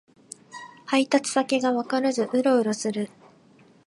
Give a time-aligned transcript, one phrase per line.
[0.87, 3.11] 配達先がわからずウロウロする